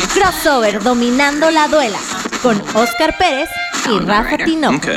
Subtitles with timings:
[0.00, 1.98] Crossover dominando la duela
[2.42, 3.48] con Oscar Pérez
[3.88, 4.88] y Rafa Tinoco.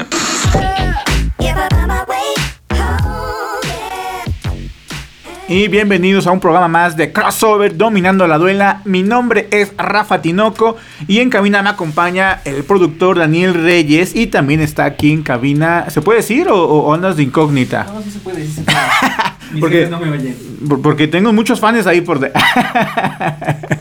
[5.47, 8.81] Y bienvenidos a un programa más de Crossover Dominando la Duela.
[8.85, 14.27] Mi nombre es Rafa Tinoco y en cabina me acompaña el productor Daniel Reyes y
[14.27, 15.89] también está aquí en cabina.
[15.89, 17.83] ¿Se puede decir o, o andas de incógnita?
[17.83, 18.65] No, sí se puede decir.
[19.59, 20.35] Porque- no me oyen.
[20.67, 22.19] Por- Porque tengo muchos fans ahí por...
[22.19, 22.31] de-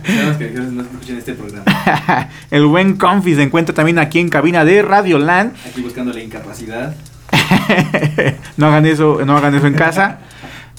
[0.07, 2.29] Sabemos que no escuchan este programa.
[2.51, 5.55] el buen Confi se encuentra también aquí en cabina de Radio Land.
[5.71, 6.95] Aquí buscando la incapacidad.
[8.57, 10.19] no hagan eso, no hagan eso en casa.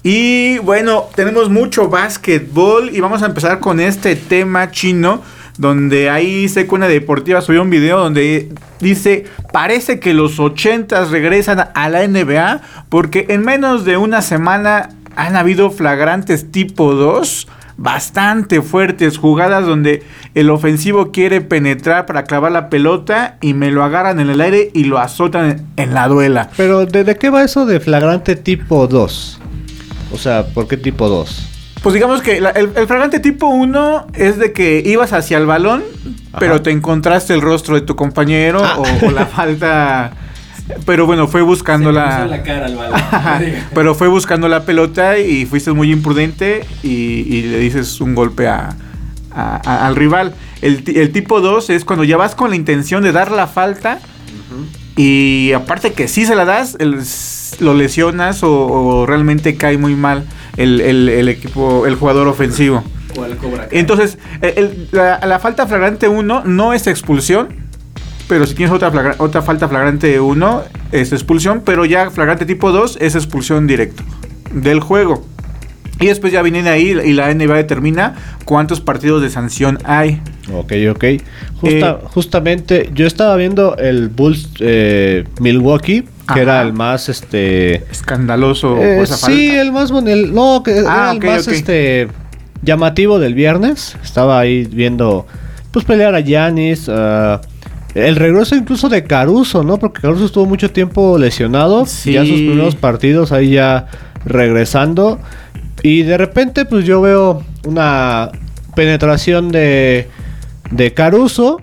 [0.03, 5.21] Y bueno, tenemos mucho básquetbol y vamos a empezar con este tema chino
[5.57, 11.89] donde ahí Secuna Deportiva subió un video donde dice, parece que los 80s regresan a
[11.89, 19.17] la NBA porque en menos de una semana han habido flagrantes tipo 2 bastante fuertes,
[19.17, 20.03] jugadas donde
[20.33, 24.71] el ofensivo quiere penetrar para clavar la pelota y me lo agarran en el aire
[24.73, 26.49] y lo azotan en, la duela.
[26.57, 29.39] Pero ¿de, de qué va eso de flagrante tipo 2?
[30.11, 31.56] O sea, ¿por qué tipo 2?
[31.83, 35.45] Pues digamos que la- el, el flagrante tipo 1 es de que ibas hacia el
[35.45, 35.83] balón,
[36.31, 36.39] Ajá.
[36.39, 38.77] pero te encontraste el rostro de tu compañero Ah.
[38.79, 40.11] o, o la falta.
[40.85, 42.17] Pero bueno, fue buscando Se la.
[42.17, 42.99] puso la cara al balón.
[43.73, 48.47] Pero fue buscando la pelota y fuiste muy imprudente y, y le dices un golpe
[48.49, 48.75] a,
[49.33, 50.33] a- a- al rival.
[50.61, 53.99] El, el tipo 2 es cuando ya vas con la intención de dar la falta
[54.97, 56.99] y aparte que sí se la das, el-
[57.59, 60.25] lo lesionas o, o realmente cae muy mal
[60.57, 62.83] el, el- el equipo, el jugador ofensivo.
[63.71, 67.47] Entonces, el- el- la, la falta flagrante 1 no es expulsión,
[68.27, 72.71] pero si tienes otra, flagra- otra falta flagrante 1 es expulsión, pero ya flagrante tipo
[72.71, 74.03] 2 es expulsión directo
[74.51, 75.25] del juego.
[75.99, 78.13] Y después ya viene ahí y la NBA determina
[78.45, 80.21] cuántos partidos de sanción hay.
[80.53, 81.03] Ok, ok.
[81.59, 87.75] Justa- Eh, justamente, yo estaba viendo el Bulls eh, Milwaukee, que era el más este.
[87.91, 89.61] Escandaloso eh, esa sí, falta.
[89.61, 92.07] el más el- no, que Ah, era el ok, más este
[92.61, 93.95] llamativo del viernes.
[94.03, 95.25] Estaba ahí viendo
[95.71, 97.39] pues pelear a Giannis, ah,
[97.95, 99.77] el regreso incluso de Caruso, ¿no?
[99.79, 102.13] Porque Caruso estuvo mucho tiempo lesionado, Sí.
[102.13, 103.87] ya sus primeros partidos ahí ya
[104.25, 105.19] regresando
[105.83, 108.29] y de repente pues yo veo una
[108.75, 110.07] penetración de
[110.71, 111.61] de Caruso,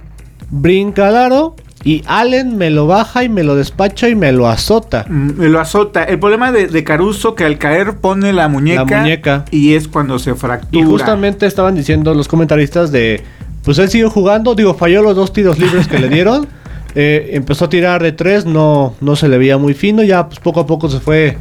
[0.51, 4.49] brinca al aro y Allen me lo baja y me lo despacha y me lo
[4.49, 5.05] azota.
[5.09, 6.05] Mm, Me lo azota.
[6.05, 9.45] El problema de, de Caruso que al caer pone la muñeca, La muñeca.
[9.51, 10.83] y es cuando se fractura.
[10.83, 13.23] Y justamente estaban diciendo los comentaristas de,
[13.65, 16.47] pues él siguió jugando, digo, falló los dos tiros libres que le dieron,
[16.95, 20.39] eh, empezó a tirar de tres, no, no se le veía muy fino, ya pues
[20.41, 21.37] poco a poco se fue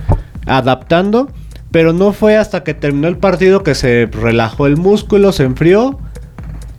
[0.46, 1.30] adaptando,
[1.72, 6.00] pero no fue hasta que terminó el partido que se relajó el músculo, se enfrió,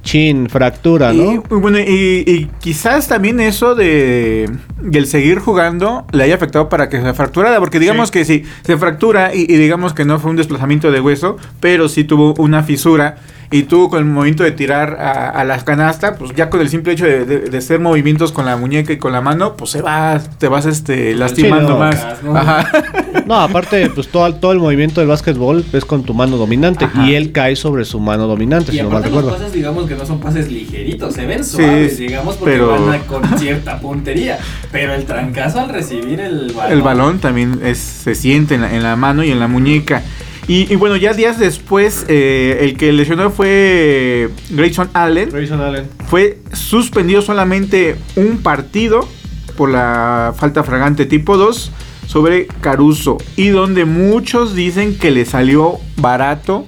[0.04, 1.42] chin, fractura, Y, ¿no?
[1.60, 4.48] bueno, y, y quizás también eso de
[4.80, 8.12] del seguir jugando le haya afectado para que se fracturara, porque digamos Sí.
[8.12, 11.88] que si se fractura y, y digamos que no fue un desplazamiento de hueso, pero
[11.88, 13.16] sí tuvo una fisura
[13.50, 16.68] y tú con el movimiento de tirar a, a la canasta, pues ya con el
[16.68, 19.70] simple hecho de, de- de hacer movimientos con la muñeca y con la mano, pues
[19.70, 22.06] se va, te vas este lastimando no, más.
[22.22, 22.36] ¿no?
[22.36, 22.68] Ajá.
[23.26, 27.06] No, aparte, pues todo, todo el movimiento del básquetbol es con tu mano dominante Ajá.
[27.06, 29.38] y él cae sobre su mano dominante, Y si no mal aparte los recuerdo.
[29.38, 32.98] pases, digamos que no son pases ligeritos, se ven suaves, digamos, porque pero- van a-
[33.06, 34.38] con cierta puntería.
[34.72, 36.72] Pero el trancazo al recibir el balón.
[36.72, 40.02] El balón también es, se siente en la, en la mano y en la muñeca.
[40.46, 45.30] Y, y bueno, ya días después, eh, el que lesionó fue Grayson Allen.
[45.30, 45.88] Grayson Allen.
[46.06, 49.08] Fue suspendido solamente un partido
[49.56, 51.72] por la falta fragante tipo 2
[52.06, 53.16] sobre Caruso.
[53.36, 56.66] Y donde muchos dicen que le salió barato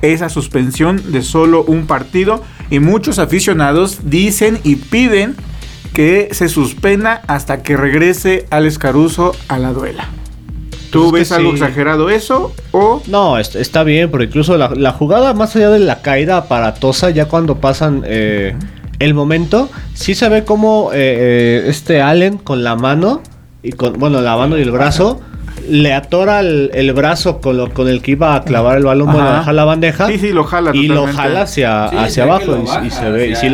[0.00, 2.42] esa suspensión de solo un partido.
[2.70, 5.36] Y muchos aficionados dicen y piden
[5.92, 10.08] que se suspenda hasta que regrese Alex Caruso a la duela.
[10.92, 11.56] ¿Tú Pues es ves que algo sí.
[11.62, 12.54] exagerado eso?
[12.70, 16.36] ¿O No, est- está bien, pero incluso la, la jugada, más allá de la caída
[16.36, 18.54] aparatosa, ya cuando pasan eh,
[19.00, 23.20] el momento, sí se ve como eh, eh, este Allen con la mano,
[23.62, 25.20] y con, bueno, la mano y el brazo,
[25.68, 29.12] le atora el, el brazo con, lo, con el que iba a clavar el balón,
[29.12, 30.08] bueno, bajar la bandeja.
[30.08, 33.28] Sí, sí, lo jala Y lo jala hacia, Sí, hacia abajo y- y, se ve,
[33.28, 33.48] y hacia- sí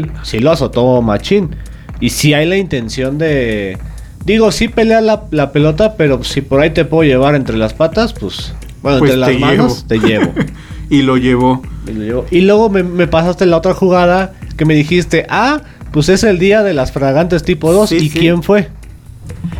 [0.00, 1.54] lo, sí lo azotó machín.
[2.00, 3.76] Y sí hay la intención de...
[4.24, 7.72] Digo, sí pelea la, la pelota, pero si por ahí te puedo llevar entre las
[7.74, 8.54] patas, pues...
[8.82, 10.32] Bueno, Pues entre las manos te llevo.
[10.90, 11.62] y lo llevó.
[11.86, 12.26] Y lo llevo.
[12.30, 15.62] Y luego me, me pasaste la otra jugada que me dijiste, ah,
[15.92, 17.88] pues es el día de las fragantes tipo 2.
[17.90, 18.18] Sí, ¿Y sí.
[18.18, 18.68] quién fue?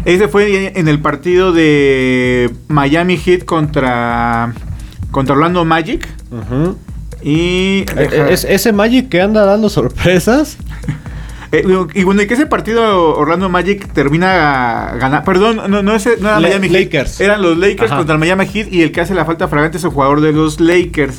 [0.07, 4.55] Ese fue en el partido de Miami Heat contra,
[5.11, 6.09] contra Orlando Magic.
[6.31, 6.77] Ujú.
[7.23, 10.57] Y, Eh, es- ese Magic que anda dando sorpresas.
[11.53, 11.65] Eh,
[11.95, 15.25] y bueno, y que ese partido Orlando Magic termina ganando.
[15.25, 16.85] Perdón, no, no, ese, no era Miami Heat.
[16.85, 17.21] Lakers.
[17.21, 17.97] Eran los Lakers Ajá.
[17.97, 20.33] contra el Miami Heat y el que hace la falta fragante es el jugador de
[20.33, 21.19] los Lakers.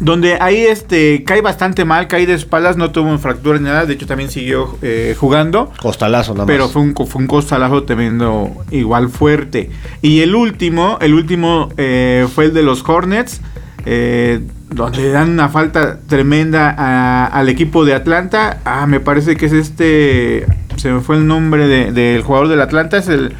[0.00, 3.86] Donde ahí este cae bastante mal, cae de espaldas, no tuvo fractura ni nada.
[3.86, 5.72] De hecho, también siguió eh, jugando.
[5.80, 6.52] Costalazo nada más.
[6.52, 9.70] Pero fue un, fue un costalazo tremendo, igual fuerte.
[10.02, 13.40] Y el último, el último eh, fue el de los Hornets,
[13.86, 14.40] eh,
[14.74, 18.58] donde dan una falta tremenda a- al equipo de Atlanta.
[18.64, 22.60] Ah, me parece que es este, se me fue el nombre de- del jugador del
[22.60, 23.32] Atlanta, es el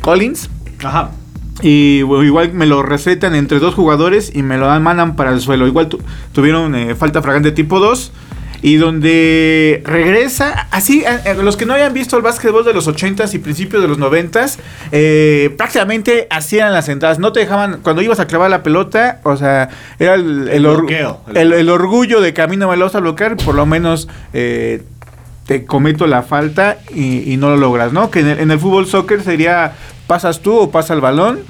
[0.00, 0.50] Collins.
[0.84, 1.10] Ajá.
[1.60, 5.32] Y bueno, igual me lo recetan entre dos jugadores y me lo dan, mandan para
[5.32, 5.66] el suelo.
[5.66, 6.00] Igual tu-
[6.32, 8.12] tuvieron eh, falta fragante tipo 2.
[8.60, 11.04] Y donde regresa, así,
[11.42, 14.58] los que no hayan visto el básquetbol de los 80s y principios de los 90s,
[14.90, 17.18] eh, prácticamente hacían las entradas.
[17.20, 19.68] No te dejaban, cuando ibas a clavar la pelota, o sea,
[20.00, 21.20] era el, el, El or- bloqueo.
[21.34, 23.64] el- el orgullo de que a mí no me lo vas a bloquear, por lo
[23.64, 24.82] menos eh,
[25.46, 28.10] te cometo la falta y, y no lo logras, ¿no?
[28.10, 29.72] Que en el, en el fútbol soccer sería
[30.08, 31.40] pasas tú o pasa el balón.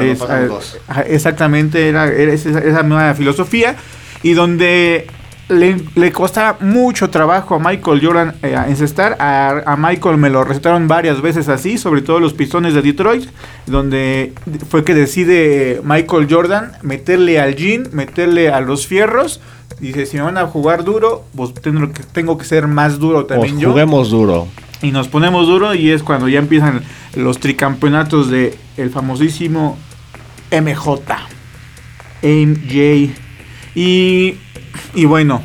[0.00, 0.76] Es, pasan eh, dos.
[0.88, 3.76] ajá, exactamente, era, era esa, esa nueva filosofía.
[4.22, 5.06] Y donde
[5.48, 9.16] le, le costaba mucho trabajo a Michael Jordan eh, encestar.
[9.18, 13.26] A, a Michael me lo recetaron varias veces así, sobre todo los pistones de Detroit,
[13.66, 14.32] donde
[14.68, 19.40] fue que decide Michael Jordan meterle al jean, meterle a los fierros.
[19.80, 23.26] Dice, si me van a jugar duro, pues tengo que, tengo que ser más duro
[23.26, 23.70] Pues también yo.
[23.70, 24.48] juguemos duro.
[24.82, 26.82] Y nos ponemos duro y es cuando ya empiezan
[27.14, 29.76] los tricampeonatos de el famosísimo
[30.50, 31.00] MJ.
[32.22, 33.10] MJ.
[33.74, 34.36] Y,
[34.94, 35.42] y bueno,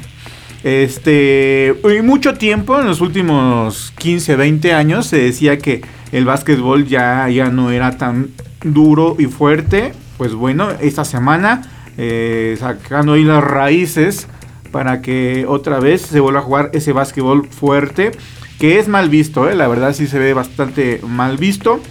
[0.64, 5.82] este, y mucho tiempo, en los últimos 15, 20 años, se decía que
[6.12, 8.30] el básquetbol ya, ya no era tan
[8.64, 9.94] duro y fuerte.
[10.18, 11.64] Pues bueno, esta semana,
[11.98, 14.28] eh, sacando ahí las raíces
[14.72, 18.12] para que otra vez se vuelva a jugar ese básquetbol fuerte,
[18.58, 19.56] que es mal visto, ¿eh?
[19.56, 21.82] la verdad sí se ve bastante mal visto.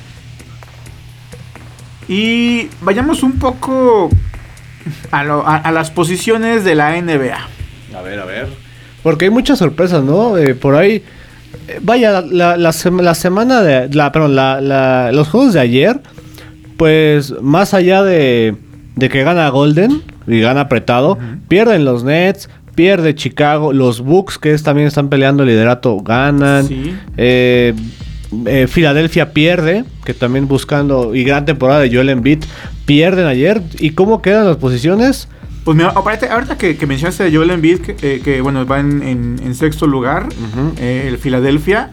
[2.08, 4.08] Y vayamos un poco
[5.10, 7.38] a, lo- a- a las posiciones de la NBA.
[7.96, 8.48] A ver, a ver.
[9.02, 10.36] Porque hay muchas sorpresas, ¿no?
[10.38, 11.02] Eh, por ahí.
[11.68, 13.88] eh, vaya, la, la, sema- la semana de.
[13.94, 16.00] La, perdón, la, la- los juegos de ayer.
[16.76, 18.56] Pues más allá de,
[18.96, 21.18] de que gana Golden y gana apretado,
[21.48, 26.66] pierden los Nets, pierde Chicago, los Bucks que es, también están peleando el liderato ganan.
[26.66, 26.94] Sí.
[27.16, 27.74] Eh,
[28.46, 32.44] eh, Filadelfia pierde, que también buscando, y gran temporada de Joel Embiid,
[32.86, 33.62] pierden ayer.
[33.78, 35.28] ¿Y cómo quedan las posiciones?
[35.64, 38.80] Pues mira, aparte, ahorita que, que mencionaste a Joel Embiid, que, eh, que, bueno, va
[38.80, 40.28] en, en- en sexto lugar,
[40.78, 41.90] eh, el Filadelfia.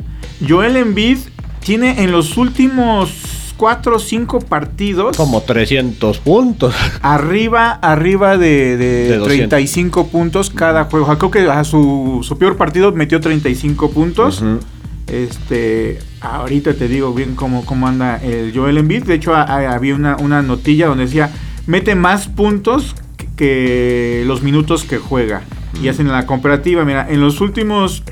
[0.48, 1.18] Joel Embiid
[1.60, 3.12] tiene en los últimos
[3.58, 6.74] 4 o 5 partidos Como 300 puntos.
[7.02, 9.28] arriba, arriba de, de De 200.
[9.28, 11.06] 35 puntos cada juego.
[11.06, 14.42] O sea, creo que a su, su peor partido metió 35 puntos.
[14.42, 14.60] Ujú.
[15.08, 19.04] Este, ahorita te digo bien cómo, cómo anda el Joel Embiid.
[19.04, 21.32] De hecho, a- a- había una, una notilla donde decía,
[21.68, 22.96] mete más puntos
[23.36, 25.42] que, los minutos que juega.
[25.82, 26.84] Y hacen la comparativa.
[26.84, 28.04] Mira, en los últimos...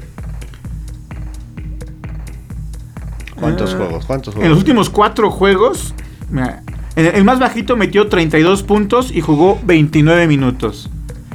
[3.36, 4.06] ¿Cuántos eh, juegos?
[4.06, 5.94] ¿Cuántos En los últimos cuatro juegos,
[6.32, 6.64] mira,
[6.96, 10.90] el más bajito metió 32 puntos y jugó 29 minutos.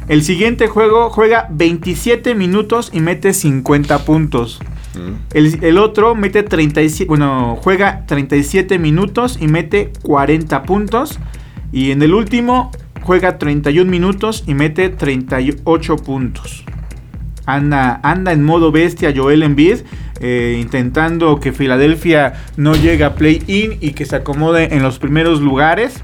[0.08, 4.58] El siguiente juego juega 27 minutos y mete 50 puntos.
[5.32, 11.18] El, el otro mete 37, bueno, juega 37 minutos y mete 40 puntos.
[11.72, 12.70] Y en el último
[13.02, 16.64] juega 31 minutos y mete 38 puntos.
[17.44, 19.80] Anda, anda en modo bestia Joel Embiid,
[20.20, 25.40] eh, intentando que Filadelfia no llegue a play-in y que se acomode en los primeros
[25.40, 26.02] lugares.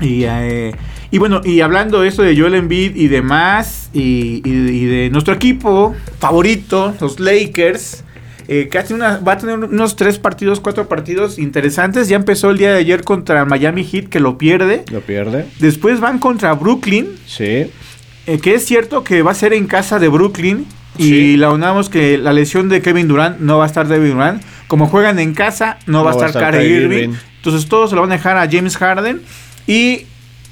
[0.00, 0.74] Y, eh,
[1.14, 5.10] y bueno, y hablando de eso de Joel Embiid y demás, y, y- y de
[5.10, 8.02] nuestro equipo favorito, los Lakers,
[8.48, 12.08] eh, una- va a tener unos tres partidos, cuatro partidos interesantes.
[12.08, 14.84] Ya empezó el día de ayer contra Miami Heat, que lo pierde.
[14.90, 15.46] Lo pierde.
[15.60, 17.44] Después van contra Brooklyn, Sí.
[18.26, 20.66] eh, que es cierto que va a ser en casa de Brooklyn.
[20.98, 21.36] Y Sí.
[21.36, 24.42] la unamos que la lesión de Kevin Durant no va a estar Kevin Durant.
[24.68, 26.96] Como juegan en casa, no, va a estar Kyrie Irving.
[26.98, 27.14] Irving.
[27.38, 29.20] Entonces todos se lo van a dejar a James Harden.
[29.66, 30.06] Y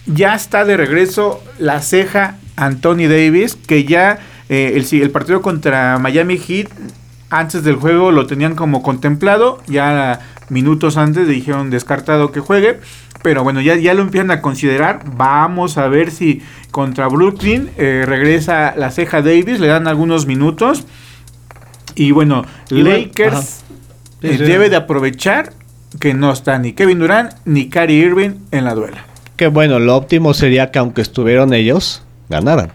[0.06, 4.18] ya está de regreso la ceja Anthony Davis, que ya
[4.48, 6.68] eh, el, partido contra Miami Heat,
[7.30, 9.62] antes del juego lo tenían como contemplado.
[9.66, 12.80] Ya minutos antes dijeron descartado que juegue.
[13.22, 15.04] Pero bueno, ya, ya lo empiezan a considerar.
[15.16, 19.60] Vamos a ver si contra Brooklyn eh, regresa la ceja Davis.
[19.60, 20.84] Le dan algunos minutos.
[21.94, 23.64] Y bueno, Y Lakers.
[24.20, 24.44] Sí, eh, sí.
[24.44, 25.52] debe de aprovechar
[26.00, 29.11] que no está ni Kevin Durant ni Kyrie Irving en la duela.
[29.42, 32.70] Que bueno, lo óptimo sería que aunque estuvieron ellos, ganaran.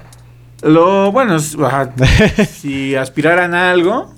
[0.61, 1.37] Lo bueno,
[2.51, 4.13] si aspiraran a algo,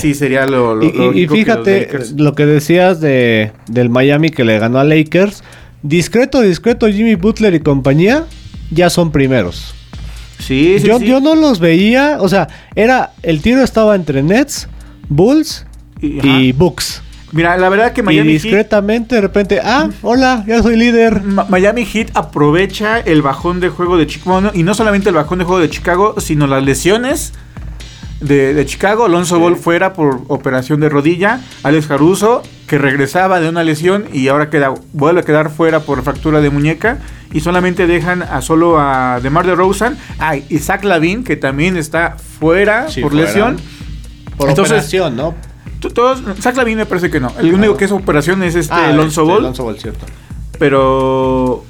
[0.00, 4.44] sí sería lo, lo Y, que fíjate Lakers- lo que decías de, del Miami que
[4.44, 5.44] le ganó a Lakers.
[5.84, 8.24] Discreto, discreto, Jimmy Butler y compañía
[8.72, 9.72] ya son primeros.
[10.40, 11.06] Sí, sí, yo, sí.
[11.06, 14.66] yo no los veía, o sea, era el tiro estaba entre Nets,
[15.08, 15.64] Bulls
[16.02, 16.50] Y-.
[16.50, 17.00] Bucks.
[17.32, 21.22] Mira, la verdad que Y Miami Heat, discretamente de repente, ah, hola, ya soy líder.
[21.48, 24.50] Miami Heat aprovecha el bajón de juego de Chicago.
[24.54, 27.32] Y no solamente el bajón de juego de Chicago, sino las lesiones
[28.20, 29.04] de, de Chicago.
[29.06, 31.40] Alonso Ball fuera por operación de rodilla.
[31.64, 36.02] Alex Caruso, que regresaba de una lesión y ahora queda, vuelve a quedar fuera por
[36.04, 36.98] fractura de muñeca.
[37.32, 39.98] Y solamente dejan a solo a DeMar DeRozan.
[40.48, 43.26] Y Zach Lavin, que también está fuera Sí, por fuera.
[43.26, 43.56] lesión.
[44.36, 45.34] Por Entonces- operación, ¿no?
[45.80, 47.32] Todos, Zach Lavin me parece que no.
[47.38, 49.40] El único que es operación es este Ah, Alonso este, Ball.
[49.40, 50.06] Alonso Ball, cierto.
[50.58, 51.64] Pero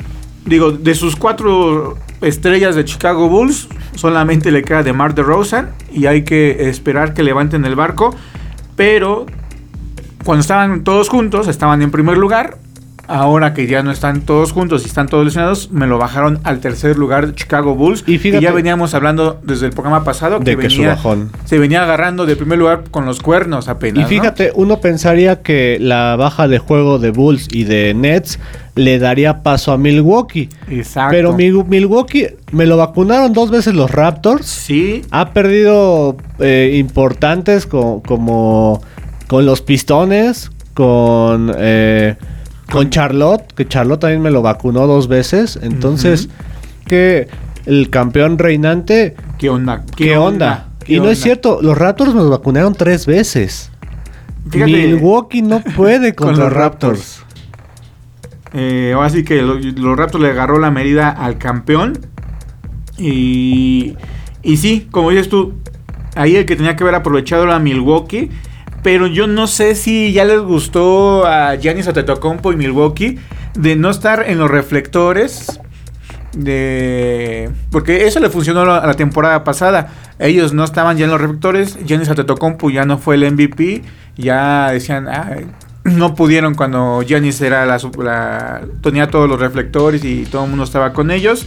[0.44, 6.22] digo, de sus cuatro estrellas de Chicago Bulls, solamente le queda DeMar DeRozan y hay
[6.24, 8.14] que esperar que levanten el barco.
[8.76, 9.26] Pero
[10.24, 12.58] cuando estaban todos juntos, estaban en primer lugar.
[13.08, 16.60] Ahora que ya no están todos juntos y están todos lesionados, me lo bajaron al
[16.60, 18.04] tercer lugar Chicago Bulls.
[18.06, 21.30] Y fíjate- ya veníamos hablando desde el programa pasado De que venía- bajón.
[21.44, 23.98] se venía agarrando de primer lugar con los cuernos apenas.
[24.00, 24.08] Y ¿no?
[24.08, 28.38] fíjate, uno pensaría que la baja de juego de Bulls y de Nets
[28.74, 30.48] le daría paso a Milwaukee.
[30.68, 31.10] Exacto.
[31.12, 34.44] Pero Mil- Milwaukee me lo vacunaron dos veces los Raptors.
[34.46, 38.82] Sí, Ha perdido eh, importantes co- como
[39.28, 42.16] con los Pistones, con, eh,
[42.70, 45.58] con Charlotte, que Charlotte también me lo vacunó dos veces.
[45.62, 46.28] Entonces,
[46.86, 47.28] que
[47.64, 49.84] el campeón reinante, ¿qué onda?
[49.96, 50.68] ¿qué, onda?
[50.84, 53.70] ¿Qué y no es cierto, los Raptors nos vacunaron tres veces.
[54.50, 57.22] Fíjate, Milwaukee no puede con contra los Raptors.
[58.54, 61.98] Eh, ahora sí que lo- los Raptors le agarró la medida al campeón.
[62.98, 63.96] Y,
[64.42, 65.54] y sí, como dices tú,
[66.14, 68.30] ahí el que tenía que haber aprovechado era Milwaukee.
[68.86, 73.18] Pero yo no sé si ya les gustó a Giannis Antetokounmpo y Milwaukee
[73.58, 75.58] de no estar en los reflectores.
[76.32, 77.50] De...
[77.72, 79.88] Porque eso le funcionó a la temporada pasada.
[80.20, 81.76] Ellos no estaban ya en los reflectores.
[81.84, 83.82] Giannis Antetokounmpo ya no fue el MVP.
[84.16, 85.46] Ya decían, "Ay,
[85.82, 90.62] no pudieron cuando Giannis era la, la- tenía todos los reflectores y todo el mundo
[90.62, 91.44] estaba con ellos.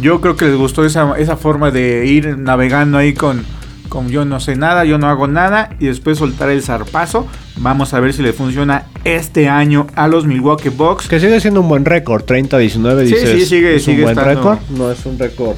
[0.00, 3.44] Yo creo que les gustó esa, esa forma de ir navegando ahí con,
[3.88, 7.26] con yo no sé nada, yo no hago nada y después soltar el zarpazo.
[7.56, 11.08] Vamos a ver si le funciona este año a los Milwaukee Bucks.
[11.08, 13.30] Que sigue siendo un buen récord, 30-19, Sí, dices.
[13.30, 14.58] sí, sigue- ¿es sigue un buen estando- récord.
[14.76, 15.56] No es un récord.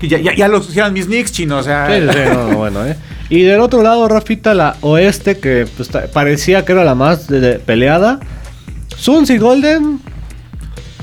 [0.00, 1.58] Ya, ya, ya los hicieron mis Knicks, chino.
[1.58, 2.96] O sea, Sí, sí, no, no, bueno, ¿eh?
[3.30, 7.40] Y del otro lado, Rafita, la oeste, que pues, parecía que era la más de-
[7.40, 8.20] de peleada.
[8.96, 10.00] Suns y Golden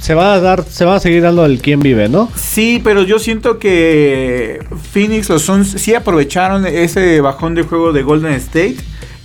[0.02, 2.30] se va a dar, se va a seguir dando el quién vive, ¿no?
[2.36, 4.60] Sí, pero yo siento que
[4.92, 8.78] Phoenix, los Suns, sí aprovecharon ese bajón de juego de Golden State.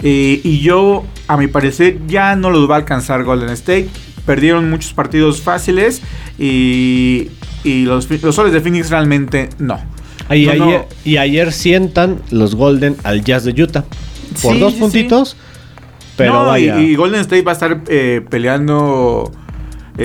[0.03, 3.89] eh, y yo, a mi parecer, ya no los va a alcanzar Golden State.
[4.27, 6.03] Perdieron muchos partidos fáciles
[6.39, 7.29] y,
[7.65, 9.81] y los, los soles de Phoenix realmente no.
[10.31, 10.65] Y, No, no.
[10.67, 13.85] ayer, y ayer sientan los Golden al Jazz de Utah.
[14.43, 15.37] Por Sí, dos sí, puntitos.
[16.17, 16.81] Pero No, y- vaya.
[16.83, 19.31] Y, Golden State va a estar eh, peleando
[19.99, 20.05] eh,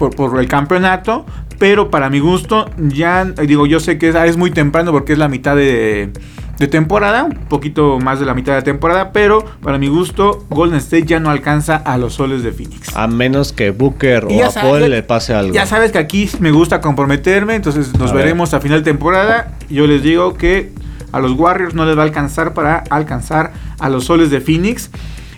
[0.00, 1.26] por, por el campeonato.
[1.58, 5.18] Pero para mi gusto, ya digo, yo sé que es, es muy temprano porque es
[5.18, 6.10] la mitad de,
[6.58, 9.12] de temporada, un poquito más de la mitad de temporada.
[9.12, 12.96] Pero para mi gusto, Golden State ya no alcanza a los soles de Phoenix.
[12.96, 15.52] a menos que Booker Y o a sabes- Paul le pase algo.
[15.52, 18.24] Ya sabes que aquí me gusta comprometerme, entonces nos A ver.
[18.24, 19.52] veremos a final de temporada.
[19.68, 20.72] Yo les digo que
[21.12, 24.90] a los Warriors no les va a alcanzar para alcanzar a los soles de Phoenix.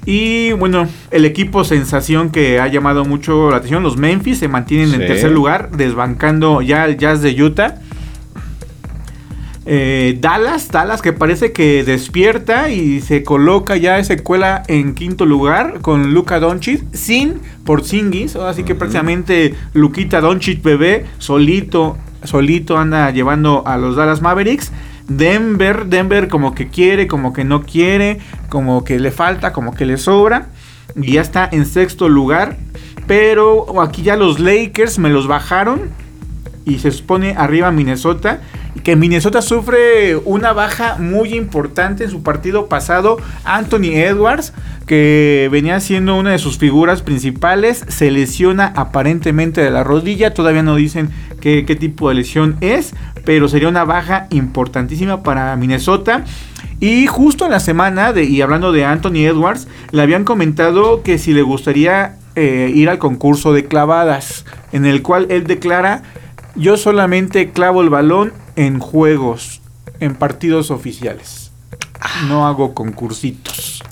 [0.05, 4.89] Y bueno, el equipo sensación que ha llamado mucho la atención, los Memphis, se mantienen
[4.89, 4.95] Sí.
[4.97, 7.77] en tercer lugar, desbancando ya el Jazz de Utah.
[9.65, 15.25] Eh, Dallas, Dallas que parece que despierta y se coloca ya, se cuela en quinto
[15.25, 23.09] lugar con Luka Doncic sin Porzingis, así que prácticamente Luquita Doncic bebé solito, solito anda
[23.13, 24.73] llevando a los Dallas Mavericks.
[25.09, 28.19] Denver, Denver como que quiere, como que no quiere,
[28.49, 30.49] como que le falta, como que le sobra.
[30.97, 32.57] Y ya está en sexto lugar.
[33.07, 35.91] Pero aquí ya los Lakers me los bajaron
[36.65, 38.41] y se expone arriba Minnesota.
[38.85, 43.19] Que Minnesota sufre una baja muy importante en su partido pasado.
[43.45, 44.55] Anthony Edwards,
[44.87, 50.33] que venía siendo una de sus figuras principales, se lesiona aparentemente de la rodilla.
[50.33, 51.11] Todavía no dicen
[51.43, 52.95] qué, qué tipo de lesión es,
[53.27, 56.25] pero sería una baja importantísima para Minnesota.
[56.81, 61.19] Y justo en la semana, de, y hablando de Anthony Edwards, le habían comentado que
[61.19, 66.03] si le gustaría eh, ir al concurso de clavadas, en el cual él declara,
[66.55, 69.61] yo solamente clavo el balón en juegos,
[70.01, 71.53] en partidos oficiales.
[72.29, 73.83] No hago concursitos.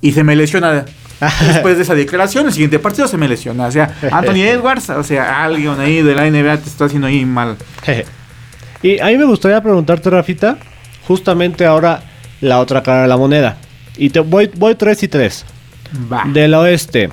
[0.00, 0.84] Y se me lesiona
[1.20, 2.46] después de esa declaración.
[2.46, 3.66] El siguiente partido se me lesiona.
[3.66, 7.24] O sea, Anthony Edwards, o sea, alguien ahí de la NBA te está haciendo ahí
[7.24, 7.56] mal.
[8.82, 10.58] y a mí me gustaría preguntarte, Rafita,
[11.06, 12.02] justamente ahora
[12.40, 13.56] la otra cara de la moneda.
[13.96, 15.44] Y te voy, voy 3 y 3.
[16.12, 16.24] Va.
[16.26, 17.10] Del oeste,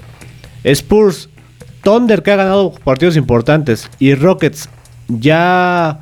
[0.63, 1.29] Spurs,
[1.83, 4.69] Thunder que ha ganado partidos importantes y Rockets
[5.07, 5.99] ya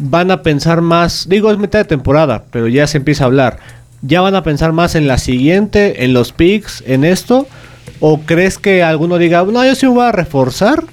[0.00, 3.58] van a pensar más, digo es mitad de temporada, pero ya se empieza a hablar.
[4.02, 7.46] ¿Ya van a pensar más en la siguiente, en los picks, en esto?
[8.00, 10.84] ¿O crees que alguno diga, no, yo sí me voy a reforzar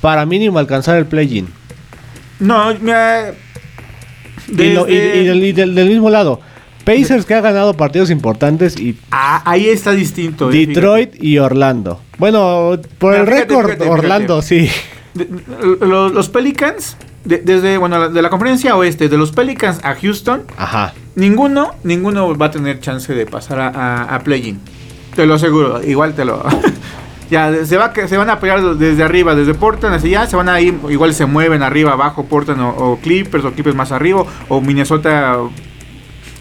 [0.00, 1.46] para mínimo alcanzar el play-in?
[2.40, 3.32] No, mira.
[4.48, 6.40] Y, lo- y- desde- y del, y del- del mismo lado,
[6.84, 10.50] Pacers que ha ganado partidos importantes y Ah, ahí está distinto.
[10.52, 12.00] eh, Detroit y Orlando.
[12.18, 14.68] Bueno, por el récord, fíjate, Orlando, sí.
[15.14, 15.26] De-
[15.80, 20.92] los Pelicans, de- desde, bueno, de la conferencia oeste, de los Pelicans a Houston, Ajá.
[21.16, 24.60] Ninguno, ninguno va a tener chance de pasar a, a- play-in.
[25.14, 26.44] Te lo aseguro, igual te lo...
[27.30, 30.36] ya, se, va, que- se van a pegar desde arriba, desde Portland hacia allá, se
[30.36, 34.24] van a ir, igual se mueven arriba, abajo, Portland o, Clippers, o Clippers más arriba,
[34.48, 35.38] o Minnesota,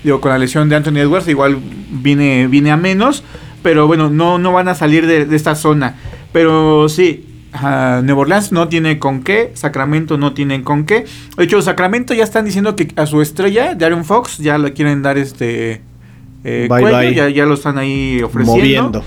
[0.03, 1.57] digo, con la lesión de Anthony Edwards, igual
[1.89, 3.23] viene, viene a menos,
[3.63, 5.95] pero bueno, no, no van a salir de esta zona.
[6.31, 7.25] Pero sí,
[7.55, 11.05] ah, Nueva Orleans no tiene con qué, Sacramento no tienen con qué.
[11.37, 15.01] De hecho, Sacramento ya están diciendo que a su estrella, Darren Fox, ya le quieren
[15.01, 15.81] dar este
[16.43, 17.15] eh, Bye, cuello, bye.
[17.15, 18.55] Ya, ya lo están ahí ofreciendo.
[18.59, 19.03] Moviendo.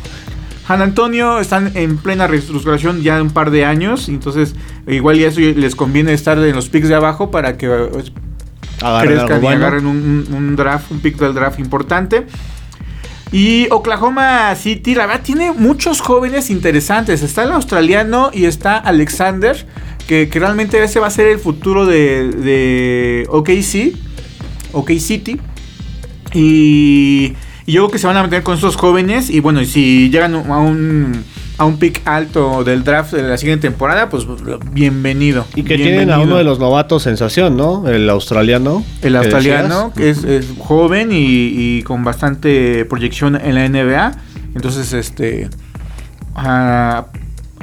[0.67, 4.55] San Antonio están en plena reestructuración ya un par de años, entonces
[4.87, 7.67] igual y eso les conviene estar en los picks de abajo para que
[8.83, 12.26] Agarren crezcan y agarren un- un draft, un pick del draft importante.
[13.30, 17.23] Y Oklahoma City, la verdad, tiene muchos jóvenes interesantes.
[17.23, 19.66] Está el australiano y está Alexander,
[20.06, 23.94] que, que realmente ese va a ser el futuro de, de OKC,
[24.73, 25.38] OK City.
[26.32, 27.34] Y,
[27.67, 29.28] y yo creo que se van a meter con estos jóvenes.
[29.28, 31.23] Y bueno, y si llegan a un,
[31.58, 34.26] a un pick alto del draft de la siguiente temporada, pues
[34.73, 35.44] bienvenido.
[35.54, 37.88] Y que tienen a uno de los novatos sensación, ¿no?
[37.88, 38.84] El australiano.
[39.02, 44.12] El que australiano, que es, es joven y, y con bastante proyección en la NBA.
[44.54, 45.50] Entonces, este.
[46.34, 47.06] A,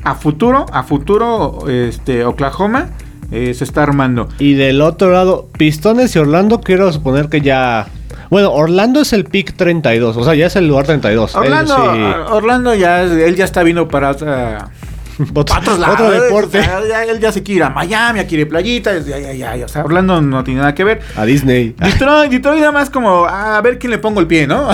[0.03, 2.89] a futuro, a futuro, este, Oklahoma
[3.31, 4.29] eh, se está armando.
[4.39, 7.88] Y del otro lado, Pistones y Orlando, quiero suponer que ya.
[8.36, 11.36] Bueno, Orlando es el pick 32, o sea, ya es el lugar 32.
[11.36, 12.02] Él Orlando, sí-
[12.34, 14.71] Orlando ya, él ya está viendo para otra,
[15.34, 16.21] otro, lados.
[16.21, 16.60] deporte.
[16.60, 19.00] O sea, ya- él ya se quiere ir a Miami, quiere playita.
[19.00, 21.00] Ya, ya, ya, ya, o sea, Orlando no tiene nada que ver.
[21.15, 21.76] A Disney.
[21.80, 24.67] Detroit, Detroit nada más como a ver quién le pongo el pie, ¿no?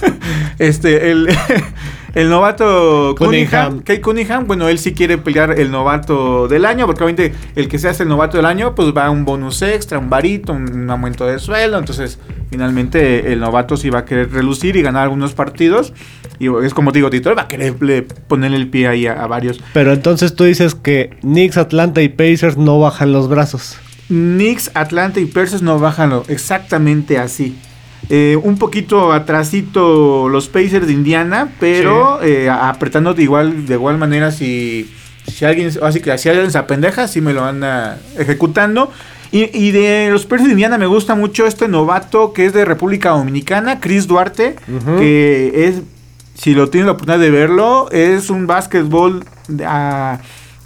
[0.58, 1.28] este, el,
[2.20, 3.78] el novato Cunningham.
[3.80, 7.78] Kate Cunningham, bueno, él sí quiere pelear el novato del año, porque obviamente el que
[7.78, 11.26] se hace el novato del año, pues va un bonus extra, un varito, un, aumento
[11.26, 12.18] de sueldo, entonces
[12.50, 15.92] finalmente el novato sí va a querer relucir y ganar algunos partidos.
[16.40, 19.26] Y es como digo, Detroit va a querer le- ponerle el pie ahí a, a
[19.26, 19.60] varios.
[19.72, 23.76] Pero entonces tú dices que Knicks, Atlanta y Pacers no bajan los brazos.
[24.08, 27.56] Knicks, Atlanta y Pacers no bajan lo- exactamente así.
[28.10, 33.98] Eh, un poquito atrasito los Pacers de Indiana, pero eh, apretando de igual, de igual
[33.98, 34.90] manera si,
[35.26, 38.90] si alguien, así que si alguien se apendeja, sí me lo anda ejecutando.
[39.30, 42.64] Y, y de los Pacers de Indiana me gusta mucho este novato que es de
[42.64, 44.56] República Dominicana, Chris Duarte,
[44.98, 45.82] que es,
[46.34, 49.24] si lo tienen la oportunidad de verlo, es un básquetbol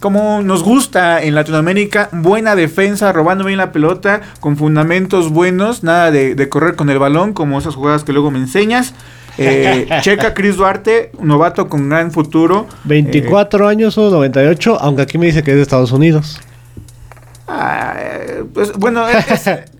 [0.02, 6.10] como nos gusta en Latinoamérica, buena defensa, robando bien la pelota, con fundamentos buenos, nada
[6.10, 8.92] de, de correr con el balón, como esas jugadas que luego me enseñas.
[9.38, 12.66] Eh, checa Chris Duarte, novato con gran futuro.
[12.84, 16.38] 24 años, 1.98, aunque aquí me dice que es de Estados Unidos.
[16.38, 19.50] Eh, ah, eh, pues, bueno, es-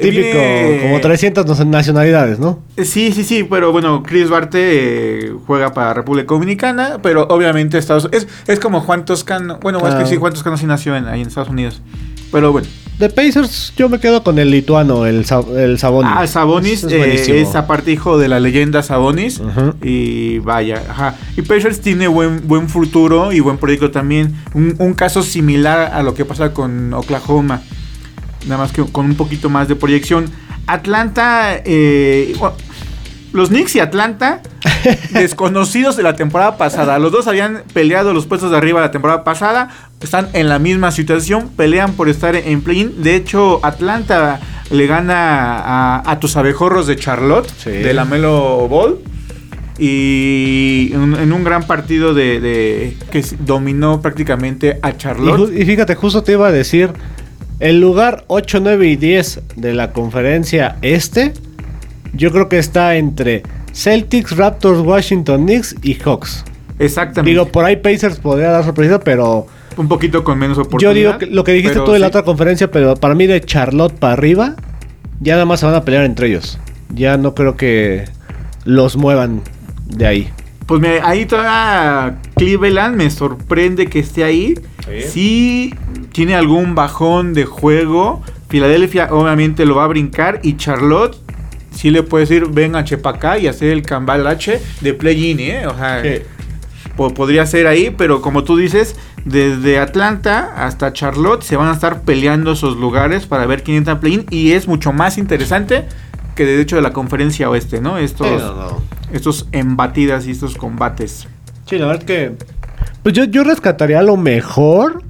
[0.00, 2.60] Típico, viene- como 300 nacionalidades, ¿no?
[2.76, 4.58] Sí, sí, sí, pero bueno, Chris Duarte
[5.26, 9.58] eh, juega para República Dominicana, pero obviamente Estados es es como Juan Toscano.
[9.62, 9.98] Bueno, es Ah.
[10.00, 11.80] que sí, Juan Toscano sí nació en, ahí en Estados Unidos.
[12.32, 12.68] Pero bueno.
[13.00, 15.24] De Pacers yo me quedo con el lituano, el,
[15.56, 16.12] el Sabonis.
[16.14, 19.40] Ah, Sabonis Es eh, es aparte hijo de la leyenda Sabonis.
[19.82, 21.14] Y vaya, ajá.
[21.36, 24.34] Y Pacers tiene buen, buen futuro y buen proyecto también.
[24.54, 27.62] Un, un caso similar a lo que pasa con Oklahoma.
[28.46, 30.30] Nada más que con un poquito más de proyección.
[30.66, 32.56] Atlanta, eh, bueno,
[33.32, 34.40] los Knicks y Atlanta,
[35.12, 36.98] desconocidos de la temporada pasada.
[36.98, 39.68] Los dos habían peleado los puestos de arriba la temporada pasada.
[40.00, 41.50] Están en la misma situación.
[41.56, 43.02] Pelean por estar en play-in.
[43.02, 47.70] De hecho, Atlanta le gana a, a tus abejorros de Charlotte, Sí.
[47.70, 48.98] de la Melo Ball.
[49.78, 55.52] y en, en un gran partido de, de- que dominó prácticamente a Charlotte.
[55.56, 56.90] y fíjate, justo te iba a decir,
[57.60, 61.32] el lugar 8, 9 y 10 de la conferencia este,
[62.14, 63.42] yo creo que está entre
[63.72, 66.44] Celtics, Raptors, Washington Knicks y Hawks.
[66.78, 67.30] Exactamente.
[67.30, 69.46] Digo, por ahí Pacers podría dar sorpresa, pero
[69.76, 70.94] un poquito con menos yo oportunidad.
[70.94, 72.08] digo que lo que dijiste tú de la sí.
[72.10, 74.56] otra conferencia, pero para mí de Charlotte para arriba,
[75.20, 76.58] ya nada más se van a pelear entre ellos.
[76.94, 78.06] Ya no creo que
[78.64, 79.42] los muevan
[79.86, 80.30] de ahí.
[80.66, 84.54] Pues me, ahí todavía Cleveland me sorprende que esté ahí.
[85.08, 85.74] Si
[86.12, 91.16] tiene algún bajón de juego, Filadelfia obviamente lo va a brincar y Charlotte
[91.72, 95.66] sí le puede decir venga chepa acá y hacer el cambalache de play-in, ¿eh?
[95.66, 96.02] O sea,
[96.96, 101.72] po- podría ser ahí, pero como tú dices, desde Atlanta hasta Charlotte se van a
[101.72, 105.84] estar peleando esos lugares para ver quién entra en play-in y es mucho más interesante
[106.34, 107.98] que de hecho de la conferencia oeste, ¿no?
[107.98, 108.26] Estos,
[109.12, 111.28] estos embatidas y estos combates.
[111.66, 112.32] Sí, la verdad que.
[113.02, 115.02] Pues yo, yo rescataría a lo mejor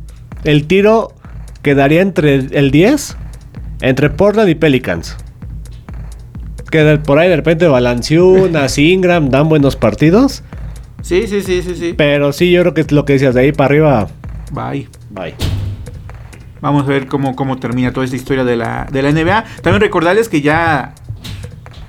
[0.45, 1.13] el tiro
[1.63, 3.17] que daría entre el 10
[3.81, 5.17] entre Portland y Pelicans.
[6.71, 10.45] Que por ahí de repente Valanciunas, Ingram dan buenos partidos.
[11.03, 11.95] Sí, sí, sí, sí, sí.
[11.97, 14.09] Pero sí, yo creo que es lo que decías de ahí para arriba.
[14.53, 14.89] Bye.
[15.11, 15.35] Bye.
[16.61, 19.45] Vamos a ver cómo, cómo termina toda esta historia de la, de la NBA.
[19.63, 20.95] También recordarles que ya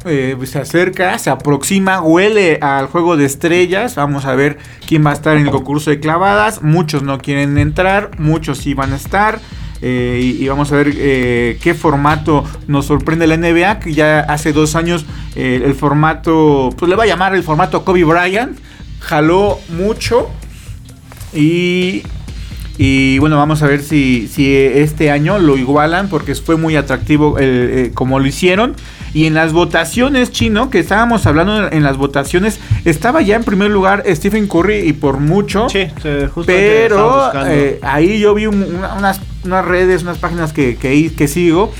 [0.06, 3.96] eh, se acerca, se aproxima, huele al juego de estrellas.
[3.96, 6.62] Vamos a ver quién va a estar en el concurso de clavadas.
[6.62, 9.40] Muchos no quieren entrar, muchos sí van a estar.
[9.84, 14.54] Eh, y, vamos a ver eh, qué formato nos sorprende la NBA, que ya hace
[14.54, 18.60] dos años el formato, pues le va a llamar el formato Kobe Bryant,
[19.00, 20.30] jaló mucho
[21.34, 22.04] y,
[22.84, 27.38] y bueno, vamos a ver si, si este año lo igualan porque fue muy atractivo
[27.38, 28.76] el, eh, como lo hicieron.
[29.14, 33.70] Y en las votaciones, chino, que estábamos hablando en las votaciones, estaba ya en primer
[33.70, 35.68] lugar Stephen Curry y por mucho.
[36.48, 36.98] Pero
[37.52, 41.72] eh, ahí yo vi un- una- unas, unas redes, unas páginas que, que, que sigo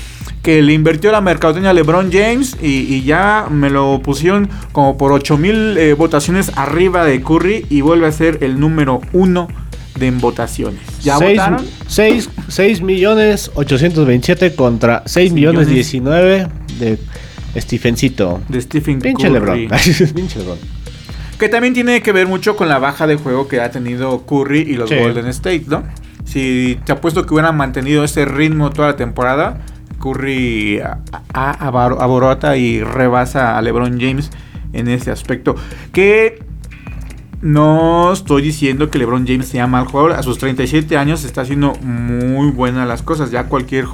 [0.42, 4.96] que le invirtió la mercadotecnia a LeBron James y, y ya me lo pusieron como
[4.98, 9.48] por 8000 eh, votaciones arriba de Curry y vuelve a ser el número uno
[9.98, 10.80] de en votaciones.
[11.02, 11.64] ¿Ya votaron?
[11.86, 15.90] 6, millones 827 contra 6 millones millones.
[15.92, 16.98] 19 de
[17.60, 18.40] Stephencito.
[18.48, 19.68] De Stephen Pinche Curry.
[19.68, 19.68] Lebron.
[20.14, 20.58] Pinche Lebron.
[21.38, 24.60] Que también tiene que ver mucho con la baja de juego que ha tenido Curry
[24.60, 24.96] y los Sí.
[24.96, 25.82] Golden State, ¿no?
[26.24, 29.60] Si te apuesto que hubieran mantenido ese ritmo toda la temporada,
[30.00, 30.98] Curry a-
[31.34, 34.30] aborota y rebasa a LeBron James
[34.72, 35.56] en ese aspecto.
[35.92, 36.42] Que
[37.42, 40.12] no estoy diciendo que LeBron James sea mal jugador.
[40.12, 43.30] A sus 37 años está haciendo muy buenas las cosas.
[43.30, 43.86] Ya cualquier,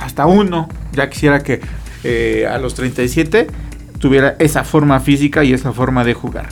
[0.00, 1.60] hasta uno, ya quisiera que
[2.02, 3.46] eh, a los 37
[3.98, 6.48] tuviera esa forma física y esa forma de jugar.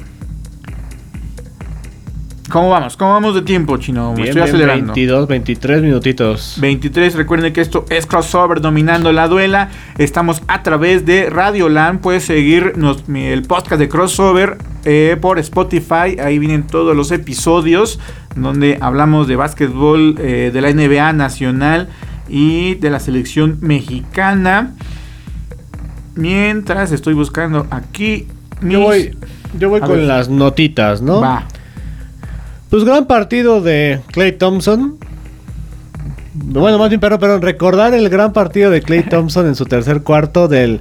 [2.50, 2.96] ¿Cómo vamos?
[2.96, 4.10] ¿Cómo vamos de tiempo, chino?
[4.12, 4.86] Me Bien, estoy bien, acelerando.
[4.94, 6.56] 22, 23 minutitos.
[6.58, 9.68] 23, recuerden que esto es crossover dominando la duela.
[9.98, 12.00] Estamos a través de Radio Land.
[12.00, 14.56] Puedes seguir nos- el podcast de crossover
[14.86, 16.18] eh, por Spotify.
[16.24, 18.00] Ahí vienen todos los episodios
[18.34, 21.90] donde hablamos de básquetbol eh, de la NBA nacional
[22.30, 24.72] y de la selección mexicana.
[26.14, 28.26] Mientras estoy buscando aquí.
[28.62, 29.16] Yo mis- voy,
[29.58, 30.04] yo voy A con ver.
[30.06, 31.20] las notitas, ¿no?
[31.20, 31.46] Va.
[32.70, 34.96] Pues gran partido de Clay Thompson.
[36.34, 40.02] Bueno, más bien, perdón, perdón, recordar el gran partido de Clay Thompson en su tercer
[40.02, 40.80] cuarto del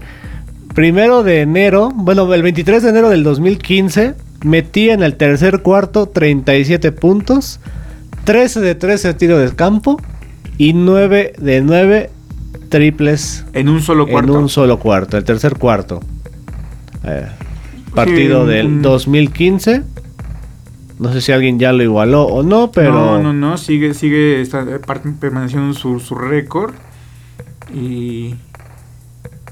[0.75, 6.07] primero de enero, bueno, el 23 de enero del 2015, metía en el tercer cuarto
[6.07, 7.59] 37 puntos,
[8.25, 9.99] 13 de 13 tiro de campo
[10.59, 12.09] y 9 de 9
[12.69, 14.33] triples En un solo cuarto.
[14.33, 16.01] en un solo cuarto, el tercer cuarto.
[17.05, 17.25] Eh,
[17.95, 19.81] partido Sí, del un- 2015.
[20.99, 22.91] No sé si alguien ya lo igualó o no, pero.
[22.91, 24.79] No, no, no, sigue, sigue está, eh,
[25.19, 26.73] permaneciendo en su, su récord.
[27.73, 28.35] Y.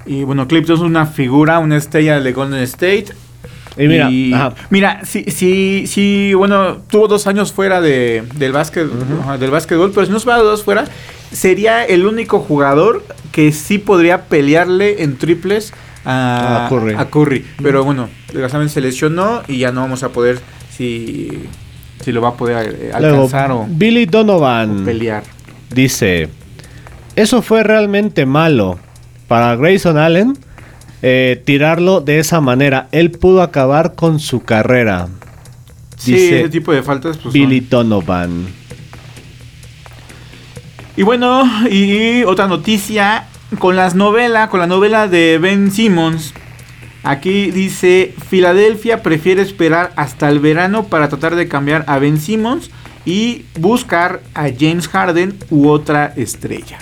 [0.07, 3.07] Y bueno, Clip es una figura, una estrella de Golden State.
[3.77, 4.33] Y mira, Y-
[4.69, 10.05] mira, si, si, si, bueno, tuvo dos años fuera de, del, básquet, del básquetbol, pero
[10.05, 10.85] si no fuera dos fuera,
[11.31, 15.73] sería el único jugador que sí podría pelearle en triples
[16.05, 16.93] a, A Curry.
[16.93, 17.45] a Curry.
[17.61, 20.39] Pero bueno, desgraciadamente se lesionó y ya no vamos a poder
[20.77, 21.29] si,
[22.03, 25.23] si lo va a poder eh, Luego, alcanzar o, Billy o Donovan pelear.
[25.73, 26.29] dice:
[27.15, 28.79] Eso fue realmente malo
[29.27, 30.37] para Grayson Allen
[31.01, 32.87] eh, tirarlo de esa manera.
[32.91, 35.07] Él pudo acabar con su carrera.
[35.97, 37.17] Sí, Dice ese tipo de faltas.
[37.17, 38.45] Pues, Billy son- Donovan.
[40.97, 43.25] Y bueno, y otra noticia
[43.59, 46.33] con las novelas, con la novela de Ben Simmons.
[47.05, 52.71] Aquí dice, Filadelfia prefiere esperar hasta el verano para tratar de cambiar a Ben Simmons
[53.05, 56.79] y buscar a James Harden u otra estrella.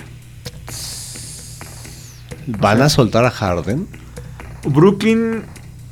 [2.46, 3.86] ¿Van a soltar a Harden?
[4.64, 5.42] Brooklyn,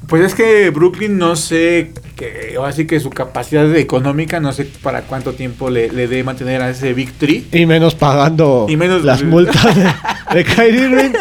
[0.07, 5.03] pues es que Brooklyn no sé, que, así que su capacidad económica, no sé para
[5.03, 7.47] cuánto tiempo le, le dé mantener a ese Big Tree.
[7.53, 9.93] Y menos pagando Y menos- las multas de,
[10.35, 11.13] de Kyrie Irving.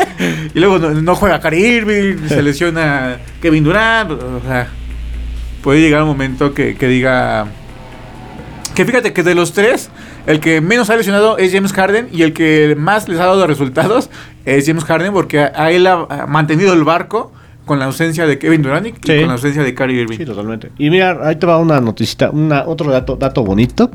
[0.53, 4.11] Y luego no, no juega Kyrie Irving, se lesiona Kevin Durant.
[4.11, 4.67] O sea,
[5.63, 7.47] puede llegar un momento que, que diga.
[8.75, 9.89] Que fíjate que de los tres,
[10.27, 13.45] el que menos ha lesionado es James Harden y el que más les ha dado
[13.45, 14.09] resultados
[14.45, 17.33] es James Harden porque a, a él ha mantenido el barco
[17.71, 19.19] con la ausencia de Kevin Durant y Sí.
[19.19, 20.17] con la ausencia de Kyrie Irving.
[20.17, 20.71] Sí, totalmente.
[20.77, 23.89] Y mira, ahí te va una noticita, una, otro dato, dato bonito.